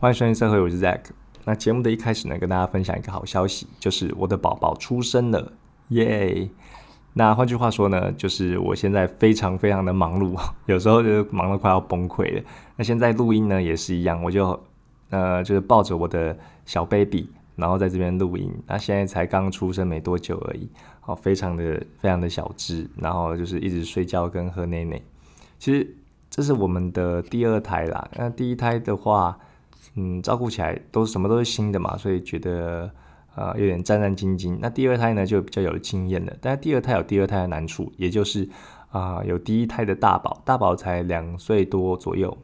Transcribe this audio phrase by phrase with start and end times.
[0.00, 1.00] 欢迎收听社会，我是 Zack。
[1.44, 5.52] 那节目的一开始呢，跟大家分享一个好消息，就是我的宝宝出生了，
[5.88, 6.48] 耶！
[7.14, 12.42] 那换句话说呢，就是我现在非常非常的忙碌， 有时候就忙得快要崩溃了。
[12.76, 14.60] 那现在录音呢也是一样，我就
[15.10, 18.54] 呃就是抱着我的小 baby，然后在这边录音。
[18.68, 20.68] 那现在才刚出生没多久而已，
[21.00, 25.02] 好，非常的非常的小只，然后就是一直睡觉跟喝奶奶。
[25.58, 25.96] 其实
[26.30, 28.08] 这是我们的第二胎啦。
[28.14, 29.36] 那第一胎的话，
[29.94, 32.90] 嗯，照顾起来都什么都是新的嘛，所以觉得
[33.34, 34.56] 呃有点战战兢兢。
[34.60, 38.48] 那第二胎呢就比较有经验了，但是第二胎有第二胎的难处，也就是
[38.90, 42.36] 啊有第一胎的大宝，大宝才两岁多左右，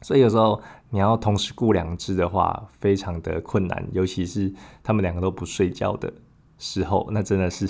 [0.00, 6.12] 所以有时候你要同时顾两只的话，非常的困难，尤其是他们两个都不睡觉的
[6.58, 7.68] 时候，那真的是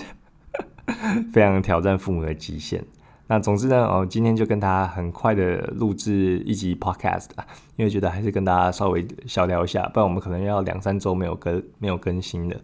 [1.33, 2.85] 非常挑战父母的极限。
[3.33, 7.29] 那总之呢，哦，今天就跟大家很快的录制一集 podcast，
[7.77, 12.61] 因为觉得还是跟大家稍微小聊一下，不然我们可能要两三周没有更没有更新的，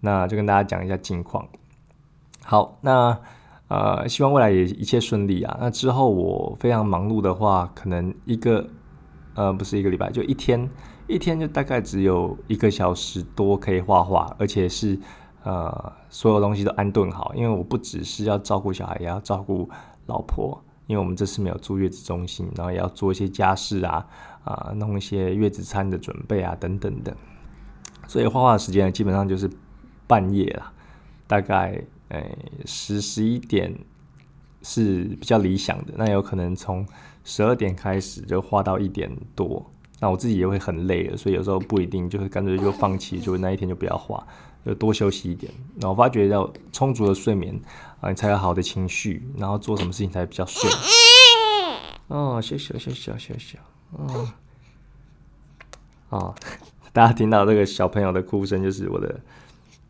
[0.00, 1.48] 那就跟大家讲一下近况。
[2.44, 3.18] 好，那
[3.68, 5.56] 呃，希望未来也一切顺利啊。
[5.58, 8.68] 那之后我非常忙碌的话，可能一个
[9.32, 10.68] 呃不是一个礼拜，就一天
[11.06, 15.00] 一天就大概只有一个小时多可以画画，而且是
[15.44, 19.66] 呃所有东西都安顿好，因为我不只是要照顾小孩，也要照顾。
[20.06, 24.06] 老婆，因为我们这次没有住月子中心，然后也要做一些家事啊，
[24.44, 27.16] 啊，弄一些月子餐的准备啊，等等的，
[28.08, 29.48] 所以画画的时间呢，基本上就是
[30.06, 30.72] 半夜了，
[31.26, 33.72] 大概诶十十一点
[34.62, 36.84] 是比较理想的，那有可能从
[37.22, 39.64] 十二点开始就画到一点多，
[40.00, 44.26] 那我自己也会很累了，所以有时候不一定，就是干脆就放弃，就那一天就不要画。
[44.64, 47.58] 就多休息一点，然后发觉要充足的睡眠
[48.00, 50.70] 啊，你才有好的情绪，然后做什么事情才比较顺。
[52.08, 53.58] 哦，谢谢谢谢谢谢，
[53.92, 54.28] 哦，
[56.10, 56.34] 哦，
[56.92, 59.20] 大家听到这个小朋友的哭声，就是我的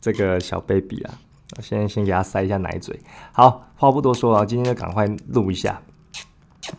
[0.01, 1.15] 这个小 baby 啊，
[1.61, 3.01] 先先给他塞一下奶嘴。
[3.33, 5.83] 好，话不多说啊，今天就赶快录一下。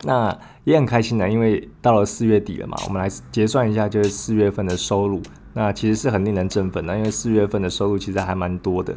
[0.03, 5.21] 那也很开心的，因为到了四月底了嘛，我们来结算一下，就是四月份的收入。
[5.53, 8.95] 那其实是很令人振奋的，因为四月份的收入其实还蛮多的。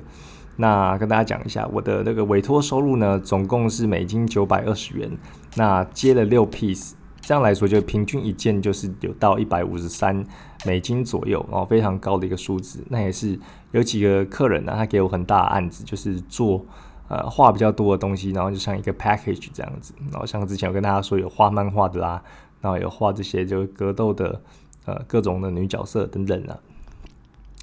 [0.56, 5.10] 那跟大家讲一下，我的那个委托收入呢，总共是美金九百二十元。
[5.56, 10.25] 那接了六 piece，这样来说就平均一件就是有到一百五十三
[10.64, 12.84] 美金左右，然后非常高的一个数字。
[12.88, 13.37] 那也是
[13.72, 16.64] 有几个客人呢，他给我很大的案子，就是做
[17.09, 19.93] 呃画比较多的东西，然后就像一个 package 这样子。
[20.12, 22.22] 然后像之前我跟大家说有画漫画的啦，
[22.60, 24.41] 然后有画这些就是格斗的。
[24.84, 26.60] 呃，各种的女角色等等的。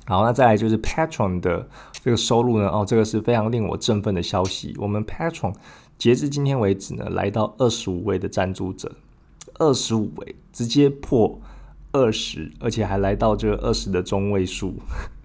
[0.07, 1.67] 好，那再来就是 Patron 的
[2.03, 2.67] 这个收入呢？
[2.67, 4.75] 哦，这个是非常令我振奋的消息。
[4.79, 5.53] 我们 Patron
[5.97, 8.91] 截至今天为止呢，来到二十五位的赞助者，
[9.59, 11.39] 二十五位直接破
[11.91, 14.73] 二十，而且还来到这个二十的中位数，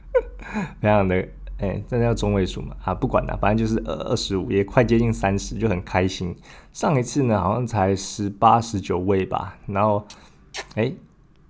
[0.78, 1.26] 非常的
[1.58, 2.76] 哎，这叫中位数嘛？
[2.84, 6.36] 啊，不管了，反正就是二二十五，也快接近三十，就很开心。
[6.74, 10.06] 上一次呢，好像才十八十九位吧，然后
[10.74, 10.92] 哎。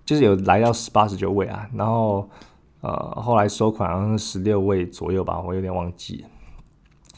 [0.06, 2.26] 就是有来到十八十九位啊，然后
[2.80, 2.90] 呃
[3.20, 6.24] 后来收款好像是十六位左右吧，我有点忘记。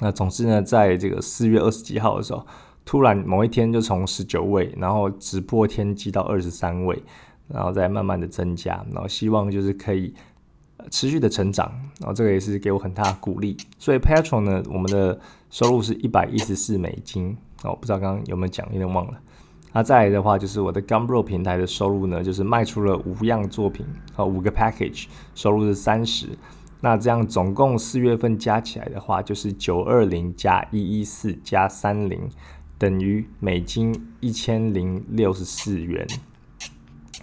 [0.01, 2.47] 那总之呢，在这个四月二十几号的时候，
[2.85, 7.03] 突然某一天就从十九位，然后直破天际到二十三位，
[7.49, 10.15] 然后再慢慢的增加，然后希望就是可以
[10.91, 13.57] 持续的成长，然后这个也是给我很大的鼓励。
[13.79, 15.21] 所以 Patron 呢，我们的
[15.51, 19.21] 收入是一百一十四美金，哦，不知道刚刚有没有讲，有点忘了。
[19.73, 26.27] 那再来的话，就是我的 Gumroad 平台的收入呢，就是卖出了五样作品和，五个 package，收入是三十。
[26.81, 32.29] 那这样总共四月份加起来的话，就是九二零加一一四加三零，
[32.79, 36.07] 等于美金一千零六十四元。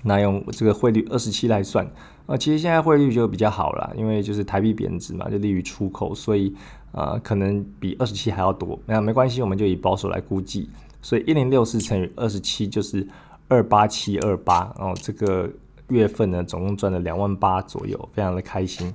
[0.04, 1.90] 那用这个汇率二十七来算，
[2.28, 6.54] 啊，其实现在汇率就比较好了，因为就是台币贬值嘛，就利于出口，所以
[6.92, 8.78] 呃，可能比二十七还要多。
[8.86, 10.70] 那没关系，我们就以保守来估计。
[11.06, 13.08] 所以一零六四乘以二十七就是
[13.48, 15.48] 二八七二八，然后这个
[15.90, 18.92] 月份呢总共赚了两万八左右，非常的开心。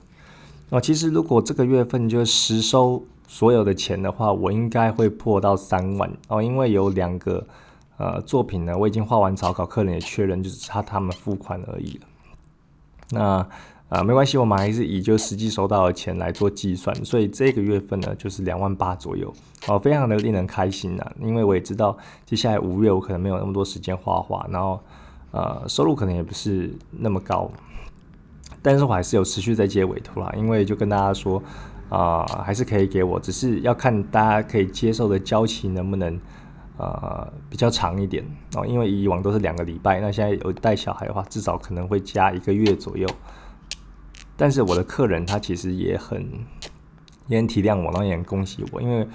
[0.70, 7.46] 哦，其实如果这个月份就实收所有的钱的话，我应该会破到三万哦，因为有两个
[7.96, 12.00] 呃作品呢，我已经画完草稿，客人也确认，就是差他们付款而已。
[13.10, 13.48] 那。
[13.90, 19.34] 啊，没关系，我们还是以就实际收到的钱来做计算，所以这个月份呢就是两万八左右，
[19.66, 24.80] 哦，非常的令人开心呐，因为我也知道接下来五月我可能没有那么多时间画画，然后
[25.32, 27.50] 呃收入可能也不是那么高，
[28.62, 31.42] 但是我还是有持续在接委托啦，因为就跟大家说
[31.88, 36.16] 啊，还是可以给我，只是要看大家可以接受的交期能不能
[36.76, 43.08] 呃比较长一点哦，因为以往都是两个礼拜，那现在有带小孩的话，至少可能会加一个月左右。
[44.40, 46.26] 但是我的客人他其实也很
[47.26, 49.06] 也很体谅我，然后也很恭喜我，因为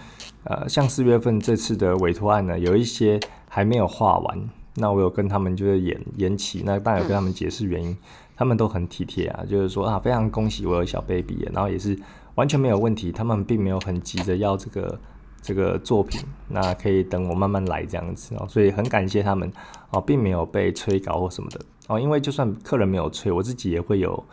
[0.43, 3.19] 呃像四月份这次的委托案呢，有一些
[3.49, 7.97] 还没有画完，那我有跟他们就是延延期，那当然有跟他们解释原因，
[8.35, 11.97] 他们都很体贴啊，就是说啊非常恭喜我有小 baby，然后也是
[12.35, 14.99] 完全没有问题，他们并没有很急着要这个
[15.41, 19.51] 这个作品，那可以等我慢慢来这样子哦，所以很感谢他们
[19.89, 24.23] 哦，并没有被催稿或什么的哦，因为就算客人没有催，我自己也会有。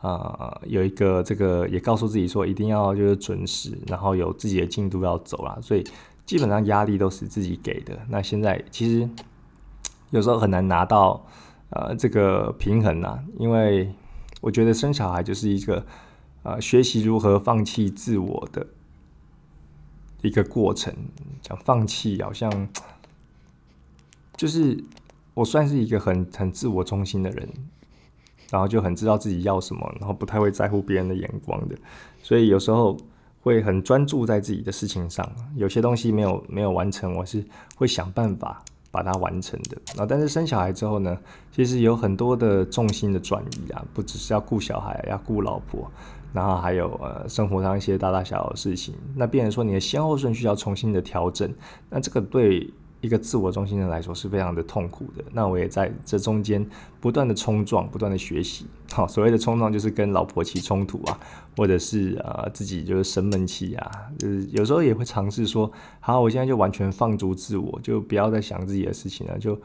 [0.00, 5.84] 呃，有一个这个也告诉自己说，一定要就是准时，然后有自己的进度要走啦，所以
[6.24, 7.98] 基本上压力都是自己给的。
[8.08, 9.10] 那现在其实
[10.10, 11.26] 有时候很难拿到
[11.70, 13.92] 呃这个平衡啦，因为
[14.40, 15.84] 我觉得生小孩就是一个
[16.44, 18.64] 呃学习如何放弃自我的
[20.22, 20.94] 一个过程。
[21.42, 22.68] 讲放弃好像
[24.36, 24.84] 就是
[25.34, 27.48] 我算是一个很很自我中心的人。
[28.50, 31.76] 然后就很知道自己要什么，然后不太会在乎别人的眼光的，
[32.22, 32.96] 所以有时候
[33.40, 35.30] 会很专注在自己的事情上。
[35.56, 37.44] 有些东西没有没有完成，我是
[37.76, 39.76] 会想办法把它完成的。
[39.88, 41.18] 然后，但是生小孩之后呢，
[41.52, 45.90] 其实有很多的重心的转移啊，不只是要顾小孩，要顾老婆，
[46.32, 48.94] 然后还有呃生活上一些大大小小的事情。
[49.14, 51.52] 那变成说你的先后顺序要重新的调整，
[51.90, 52.68] 那这个对。
[53.00, 55.24] 一个自我中心的来说是非常的痛苦的。
[55.32, 56.68] 那我也在这中间
[57.00, 58.66] 不断的冲撞，不断的学习。
[58.90, 61.20] 好，所谓的冲撞就是跟老婆起冲突啊，
[61.56, 69.60] 或者是呃自己就是生闷气啊，就是有时候也会尝试说，好，我现在就完全放逐自我，就不要再想自己的事情了，就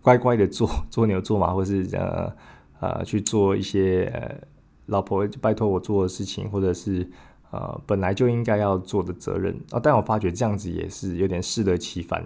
[0.00, 2.32] 乖乖的做做牛做马，或是呃
[2.80, 4.40] 呃去做一些
[4.86, 7.06] 老婆拜托我做的事情，或者是
[7.50, 9.80] 呃本来就应该要做的责任啊。
[9.82, 12.24] 但我发觉这样子也是有点适得其反。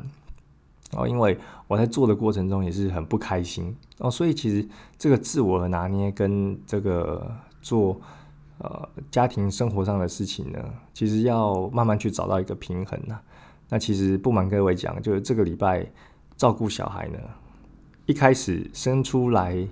[0.92, 1.36] 哦，因为
[1.66, 4.66] 我在做的过程中也是很不开心哦，所以其实
[4.96, 7.28] 这个自我的拿捏跟这个
[7.60, 8.00] 做
[8.58, 10.58] 呃家庭生活上的事情呢，
[10.94, 13.18] 其实要慢慢去找到一个平衡呐。
[13.68, 15.84] 那其实不瞒各位讲，就是这个礼拜
[16.36, 17.18] 照顾小孩呢，
[18.06, 19.66] 一开始生出来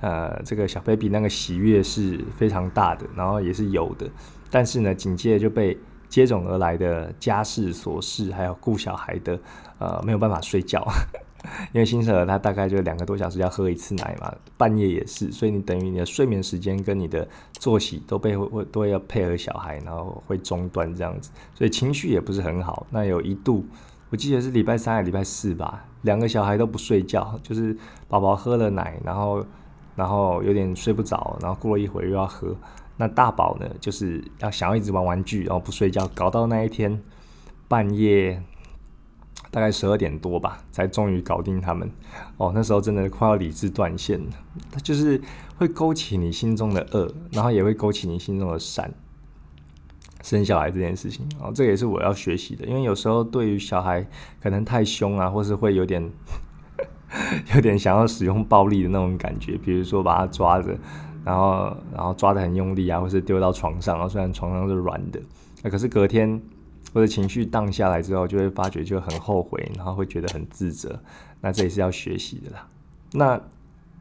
[0.00, 4.10] 呃这个小 baby 那个喜悦是非常大的，然后也是有的，
[4.50, 5.78] 但是呢，紧接着就被。
[6.12, 9.38] 接踵而来的家事琐事，还有顾小孩的，
[9.78, 10.86] 呃，没有办法睡觉，
[11.72, 22.86] 因为新生儿他大概就两个多小时要喝一次奶嘛，半夜也是，所以你等于你的睡眠时间跟你的作息都被会都要配合小孩，然后会中断这样子，所以情绪也不是很好。
[22.90, 23.64] 那有一度，
[24.10, 27.74] 我记得是礼拜三还是礼拜四吧，两个小孩都不睡觉，就是
[28.06, 29.42] 宝宝喝了奶，然后
[29.96, 32.54] 然后有点睡不着，然后过了一会又要喝。
[32.96, 37.02] 那大宝呢，就是要想要一直玩玩具，然后不睡觉，搞到那一天
[37.66, 38.42] 半夜
[39.50, 41.90] 大概十二点多吧，才终于搞定他们。
[42.36, 44.26] 哦，那时候真的快要理智断线了。
[44.70, 45.20] 他就是
[45.56, 48.92] 会勾起你心中的恶，然后也会勾起你心中的善。
[50.22, 54.06] 生小孩这件事情，哦，这也是我要学习的，因为有时候对于小孩
[54.40, 56.08] 可能太凶啊，或是会有点
[57.54, 60.78] 有点想要使用暴力的那种感觉，比如说把他抓着。
[61.24, 65.20] 然后，然后抓的很用力啊，或是丢到床上，然后虽然床上是软的，
[65.62, 66.40] 那可是隔天
[66.92, 70.98] 或者情绪荡下来之后，就会发觉就很后悔，然后会觉得很自责。
[71.40, 72.66] 那这也是要学习的啦。
[73.12, 73.40] 那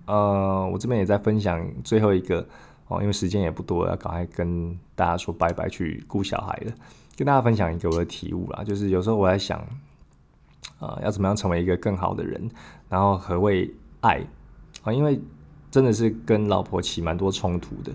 [0.06, 2.45] 呃，我这边也在分享最后一个
[2.88, 6.74] 哦，因为时间也不多，要赶快跟大家说拜拜，去顾小孩了。
[7.15, 9.60] 跟大家分享一个我的体悟啦，就是有时候我在想，
[10.79, 12.50] 啊，要怎么样成为一个更好的人，
[12.89, 14.22] 然后何谓爱
[14.84, 14.91] 啊？
[14.91, 15.19] 因为
[15.72, 17.92] 真的是跟老婆起蛮多冲突的，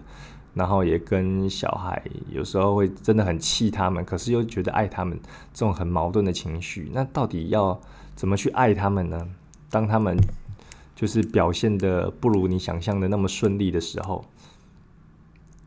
[0.54, 5.20] 然后也跟小孩有时候会真的很气他们，可是又觉得爱他们，
[5.52, 6.90] 这种很矛盾的情绪。
[6.94, 7.78] 那到底要
[8.14, 9.28] 怎么去爱他们呢？
[9.68, 10.16] 当他们
[10.94, 14.24] 就是表现的不如你想象的那么顺利的时候，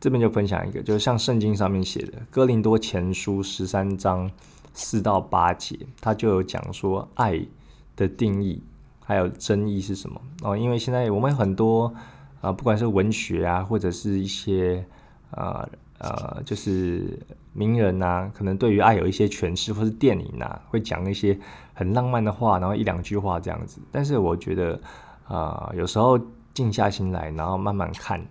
[0.00, 4.28] 这边就分享一个，就是像圣经上面写的《哥林多前书》十三章
[4.74, 7.46] 四到八节，他就有讲说爱
[7.94, 8.62] 的定义。
[9.10, 10.56] 还有争议是什么哦？
[10.56, 11.92] 因为现在我们很多
[12.40, 14.86] 啊，不管是文学啊，或者是一些
[15.32, 17.18] 呃呃，就是
[17.52, 21.36] 名人呐，可能对于爱有一些诠释，或是电影呐，会讲一些
[21.74, 23.80] 很浪漫的话，然后一两句话这样子。
[23.90, 24.80] 但是我觉得
[25.26, 26.16] 啊，有时候
[26.54, 28.24] 静下心来，然后慢慢看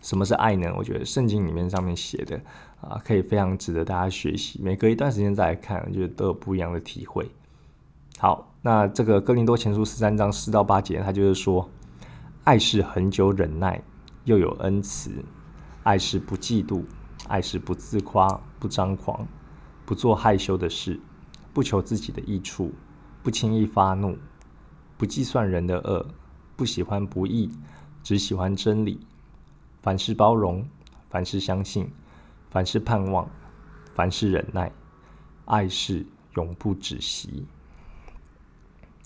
[0.00, 0.72] 什么是爱呢？
[0.74, 2.40] 我觉得圣经里面上面写的
[2.80, 4.58] 啊，可以非常值得大家学习。
[4.62, 7.30] 每隔一段时间再来看，就都有不一样的体会。
[8.16, 8.49] 好。
[8.62, 11.70] 那这个哥林多前书十三章四到八节，他就是说，
[12.44, 13.82] 爱是恒久忍耐，
[14.24, 15.10] 又有恩慈；
[15.82, 16.84] 爱是不嫉妒，
[17.26, 19.26] 爱是不自夸，不张狂，
[19.86, 21.00] 不做害羞的事，
[21.54, 22.70] 不求自己的益处，
[23.22, 24.18] 不轻易发怒，
[24.98, 26.06] 不计算人的恶，
[26.54, 27.50] 不喜欢不义，
[28.02, 29.00] 只喜欢真理。
[29.80, 30.68] 凡事包容，
[31.08, 31.90] 凡事相信，
[32.50, 33.26] 凡事盼望，
[33.94, 34.70] 凡事忍耐，
[35.46, 37.46] 爱是永不止息。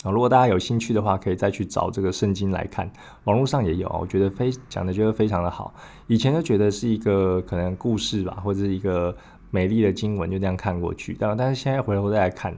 [0.05, 2.89] 啊，如果大家有兴趣的话，可以再去找这个圣经来看，
[3.25, 5.75] 网络上也有，我觉得非讲的就是非常的好。
[6.07, 9.17] 以前就觉得是一个可能故事吧，或者是一个
[9.51, 11.17] 美丽的经文，就这样看过去。
[11.19, 12.55] 但但是现在回头再来看，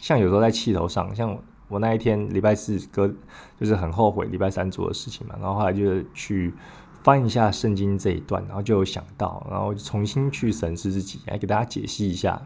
[0.00, 3.06] 像有时候在气头上，像我那一天礼拜四隔，
[3.60, 6.54] 就是很后悔礼拜三做的事情嘛，然后后来就去
[7.02, 12.40] 翻一下圣经这一段，然后就有想到，然后重新去审视自己，来给大家解析一下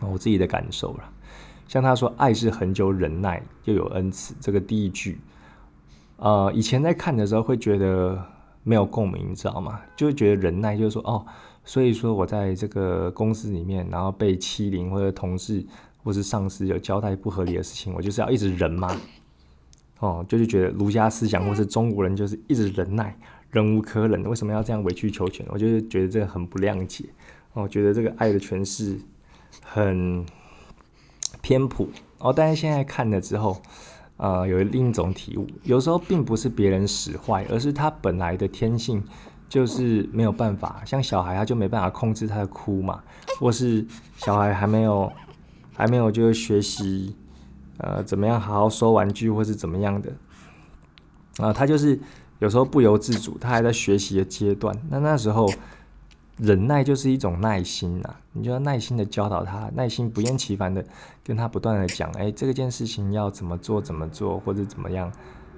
[0.00, 1.04] 我自己的感受了。
[1.70, 4.34] 像他说，爱是恒久忍耐，又有恩慈。
[4.40, 5.20] 这个第一句，
[6.16, 8.20] 呃，以前在看的时候会觉得
[8.64, 9.80] 没有共鸣，你知道吗？
[9.94, 11.24] 就会觉得忍耐就是说，哦，
[11.64, 15.64] 所以说我在这个公司里面，然后被欺凌或者同事
[16.02, 18.90] 或是上司有交代不合理的事情，我就是要一直忍吗？
[20.00, 23.16] 哦，就是觉得儒家思想或是中国人就是一直忍耐，
[23.48, 25.46] 忍无可忍，为什么要这样委曲求全？
[25.50, 27.04] 我就是觉得这个很不谅解。
[27.52, 28.98] 哦，觉得这个爱的诠释
[29.62, 30.26] 很。
[31.50, 31.84] 偏颇
[32.18, 33.60] 哦，但是现在看了之后，
[34.18, 35.44] 呃，有另一种体悟。
[35.64, 39.02] 有时候并不是别人使坏，而是他本来的天性
[39.48, 40.80] 就是没有办法。
[40.86, 43.02] 像小孩，他就没办法控制他的哭嘛，
[43.40, 43.84] 或是
[44.16, 45.12] 小孩还没有
[45.76, 47.16] 还没有就是学习，
[47.78, 50.12] 呃，怎么样好好收玩具，或是怎么样的
[51.38, 51.98] 啊，他就是
[52.38, 54.72] 有时候不由自主，他还在学习的阶段。
[54.88, 55.50] 那那时候。
[56.40, 60.82] 忍耐就是一种耐心呐，你就要耐心的教导他，耐心不厌其烦的
[61.22, 65.12] 跟他不断的讲，哎，这个件事情要怎么做，怎么做，或者怎么样，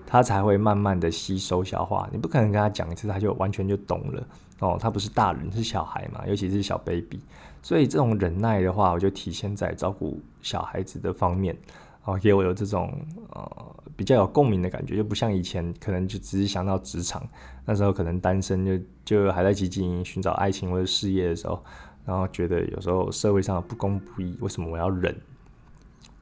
[0.05, 2.09] 他才会慢慢的吸收消化。
[2.11, 4.27] 你不可能跟他讲一次，他就完全就懂了
[4.59, 4.77] 哦。
[4.81, 7.21] 他不是大人，是小孩嘛，尤其是小 baby，
[7.62, 11.57] 所以这种忍耐的话，我就体现在照顾小孩子的方面。
[12.04, 12.92] 哦，给我有这种
[13.30, 17.23] 呃比较有共鸣的感觉，就不像以前可能就只是想到职场，
[17.64, 21.62] 那时候可能单身就就还在积极寻找爱情或者事业的时候，
[22.04, 25.14] 然后觉得有时候社会上不公不义，为什么我要忍？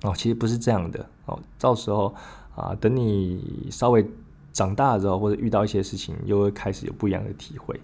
[0.02, 2.14] 哦，其实不是这样的哦，到时候
[2.54, 4.06] 啊，等你稍微
[4.52, 7.80] 长大之后，或者遇到一些事情，又会开始有不一样的体会。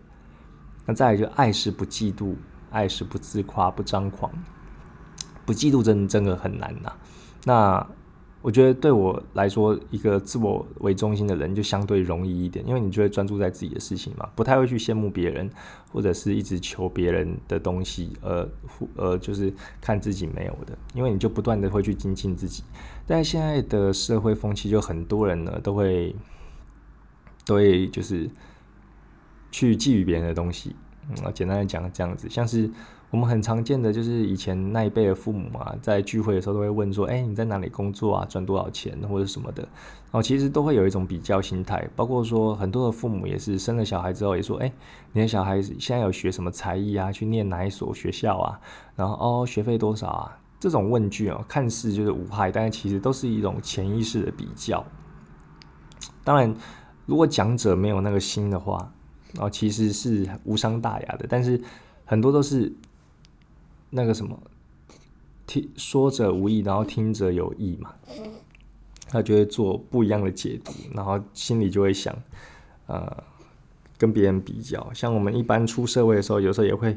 [0.85, 2.35] 那再来就爱是不嫉妒，
[2.71, 4.31] 爱是不自夸不张狂，
[5.45, 6.93] 不嫉妒真真的很难呐。
[7.47, 7.87] 那
[8.43, 15.49] 我觉得对我来说，一个自我为中心的人就相对容易一点，因为你就会专注在自己的事情嘛，不太会去羡慕别人，
[15.93, 18.49] 或者是一直求别人的东西，呃，
[18.97, 22.65] 呃，就是看自己没有的，因为你就不断的会去精进自己。
[23.07, 26.15] 但现在的社会风气，就很多人呢都会，
[27.45, 28.29] 都会就是
[29.53, 30.75] 去觊觎别人的东西。
[31.09, 32.69] 嗯，简单的讲这样子，像是。
[33.11, 38.27] 我们很常见的就是以前那一辈的父母啊，在聚会的时候都会问说：“哎，你在哪里工作啊？
[38.29, 39.63] 赚多少钱或者什么的？”
[40.11, 44.71] 然后其实都会有一种比较心态，包括说很多的父母也是生了小孩之后也说：“哎，
[45.13, 47.13] 你的小孩现在有学什么才艺啊？
[47.13, 48.61] 去念哪一所学校啊？
[48.97, 54.85] 然后哦，学费多少啊？”这种问句哦，看似就是无害，但是其实都是一种潜意识的比较。
[56.25, 56.53] 当然，
[57.07, 58.93] 如果讲者没有那个心的话，
[59.39, 61.27] 哦，其实是无伤大雅的。
[61.29, 61.59] 但是
[62.05, 62.75] 很多都是。
[63.97, 64.39] 那个什么，
[65.47, 67.95] 听说者无意，然后听者有意嘛，
[69.09, 72.15] 他就会做不一样的解读，然后心里就会想，
[72.89, 73.25] 呃，
[73.97, 74.93] 跟别人比较。
[74.93, 76.95] 像我们一般出社会的时候，有时候也会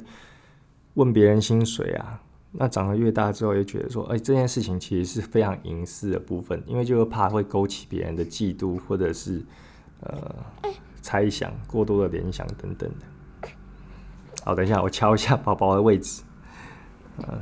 [0.95, 2.21] 问别人薪水啊。
[2.51, 9.41] 那长得越大之后，也觉得说，哎，这件事情其实是非常隐私的部分，因为就是怕会勾起别人的嫉妒，或者是
[10.01, 10.35] 呃
[11.01, 13.49] 猜想、过多的联想等等的。
[14.43, 16.23] 好，等一下，我敲一下宝宝的位置。
[17.27, 17.41] 嗯，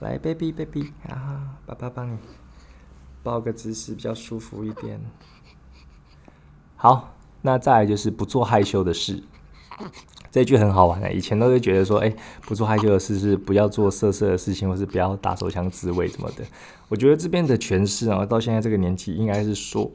[0.00, 2.18] 来，baby baby，啊，爸爸帮你
[3.22, 5.00] 抱个姿势比较舒服一点。
[6.76, 9.22] 好，那再来就是不做害羞的事。
[10.30, 16.44] 这句很好玩的，以前都会觉得说，哎，不做害羞的事是不要做色色的事情，或是不要打手枪自慰什么的。
[16.88, 19.90] 我觉得这边的诠释啊，到现在这个年纪，应该是说，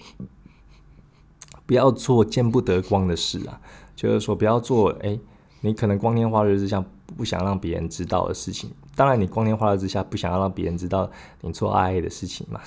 [1.66, 3.62] 不要做见不得光的事啊，
[3.96, 5.20] 就是说不要做，哎，
[5.62, 6.84] 你可能光天化日之下。
[7.18, 12.62] 不想让别人知道的事情，当然你光天化日之下不想要让别人知道你做爱的事情嘛，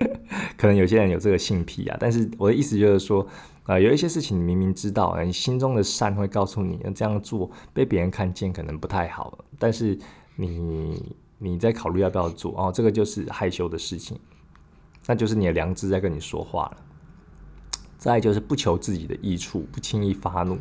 [0.58, 1.96] 可能有些人有这个性癖啊。
[1.98, 3.26] 但是我的意思就是说，
[3.62, 9.98] 啊，有一些事情你明明知道，你心中的善会告诉你，这样做被别人看见可能不太好，但是
[10.36, 14.20] 你你在考虑要不要做哦，这个就是害羞的事情，
[15.06, 16.76] 那就是你的良知在跟你说话了。
[17.96, 20.58] 再就是不求自己的益处，不轻易发怒。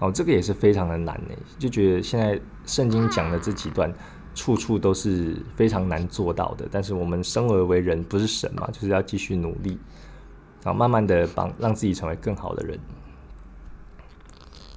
[0.00, 3.92] 哦，这个也是非常的难呢，就觉得现在圣经讲的这几段
[4.34, 6.68] 处处都是非常难做到的。
[6.70, 9.78] 但是我们生而为人，不是神嘛，就是要继续努力，
[10.62, 12.78] 然后慢慢的帮让自己成为更好的人。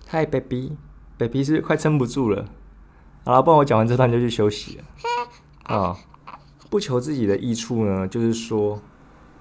[0.09, 2.45] Hi baby，baby 是快撑不住了。
[3.23, 4.83] 好了，不然我讲完这段就去休息了。
[5.63, 5.95] 啊，
[6.69, 8.81] 不求自己的益处呢，就是说，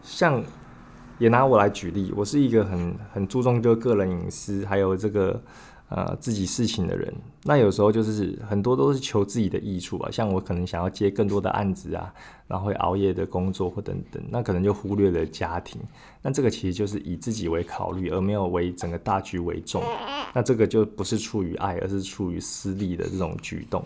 [0.03, 0.45] 像
[1.19, 5.43] 也拿我来举例，我是一个很很注重就个人隐私，还有这个
[5.91, 7.13] 呃自己事情的人。
[7.45, 12.13] 那有时候就是很多都是求自己的益处啊，像我可能想要接更多的案子啊，
[12.47, 15.81] 然后会熬夜的工作或等等，那可能就忽略了家庭。
[16.21, 19.83] 那这个其实就是以自己为考虑，而没有为整个大局为重。
[20.35, 23.85] 那这个就不是出于爱，而是出于私利的这种举动。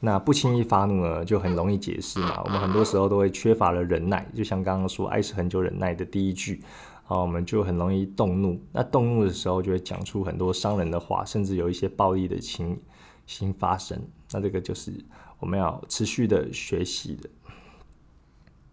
[0.00, 2.40] 那不轻易发怒呢，就很容易解释嘛。
[2.44, 6.62] 我们很多时候都会缺乏了忍耐，就像刚刚说“爱是很久忍耐”的第一句，
[7.08, 8.60] 啊，我们就很容易动怒。
[8.70, 12.78] 那动怒的时候，就会讲出很多伤人的话，甚至有一些暴力的情
[13.26, 14.00] 形发生。
[14.30, 14.92] 那这个就是
[15.40, 17.28] 我们要持续的学习的。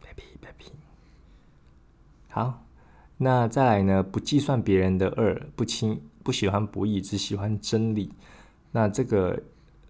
[0.01, 0.72] Baby，baby，
[2.30, 2.62] 好。
[3.18, 4.04] 那再来呢？
[4.04, 8.12] 不计算别人的恶，不轻不喜欢不义，只喜欢真理。
[8.72, 9.42] 那这个。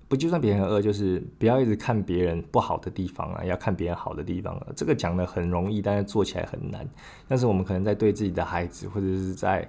[0.08, 4.68] 不计算别人的恶，就是不要一直看别人不好的地方啊，要看别人好的地方啊。
[4.76, 6.88] 这个讲的很容易，但是做起来很难。
[7.28, 9.68] 但是我们可能在对自己的孩子，或者是在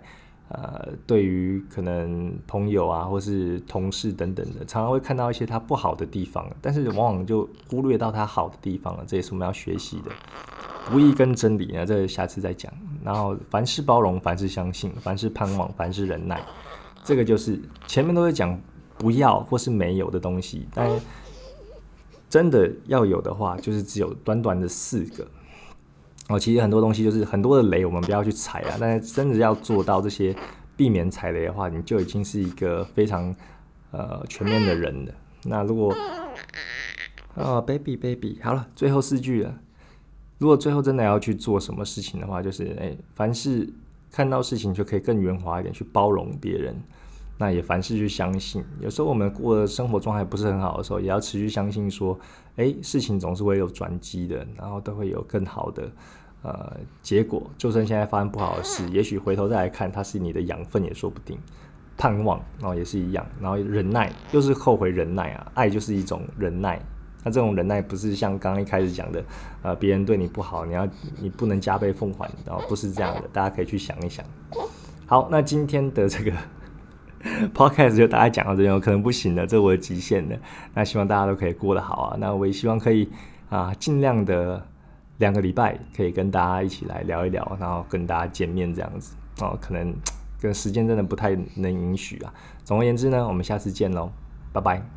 [0.49, 9.05] 呃对于可能朋友啊，或是同事等等的，常常会看到一些他不好的地方，但是往往就忽略到他好的地方了。
[9.07, 10.11] 这也是我们要学习的。
[10.91, 12.71] 不易跟真理呢，这下次再讲。
[13.03, 16.43] 然后凡事包容，凡事相信，凡事盼望，凡事忍耐。
[17.03, 18.61] 这个就是前面都是讲。
[18.99, 20.91] 不要或是没有的东西，但
[22.29, 25.27] 真的要有的话，就是只有短短的四个。
[26.29, 28.77] 哦，其实很多东西就是很多的雷，我们不要去踩啊。
[28.81, 30.35] 但是真的要做到这些
[30.77, 33.33] 避免踩雷的话，你就已经是一个非常
[33.93, 35.13] 呃全面的人了。
[35.45, 35.95] 那如果
[37.35, 39.55] 哦，baby baby，好了，最后四句了。
[40.39, 43.73] 如果最后真的要去做什么事情的话，就是哎，凡事
[44.11, 46.75] 看到事情就可以更圆滑一点，去包容别人。
[47.39, 52.19] 那也凡事去相信，有时候我们过的生活状态不是很好的时候，也要持续相信说，
[52.57, 55.91] 哎，事情总是会有转机的，然后都会有更好的
[56.43, 57.51] 呃结果。
[57.59, 61.39] 就算现在发生不好的事，也许回头再来看，它是你的养分也说不定。
[61.99, 66.81] 盼望，然后也是一样，然后忍耐，又是后悔忍耐啊，爱就是一种忍耐。
[67.25, 69.25] 那这种忍耐不是像刚刚一开始讲的，
[69.63, 70.89] 呃，别人对你不好，你要
[71.21, 74.25] 你不能加倍奉还，然后不是这样的，大家可以去想一想。
[75.07, 76.33] 好，那今天的这个。
[77.55, 80.37] Podcast 就大家讲到这边，可能不行了，这是我的极限了。
[80.75, 82.17] 那希望大家都可以过得好啊。
[82.19, 83.09] 那我也希望可以
[83.49, 84.67] 啊，尽量的
[85.19, 89.59] 两个礼拜可以跟大家一起来聊一聊，然后跟大家见面这样子哦。
[89.61, 89.95] 可能
[90.41, 92.33] 跟时间真的不太能允许啊。
[92.65, 94.11] 总而言之呢，我们下次见喽，
[94.53, 94.96] 拜拜。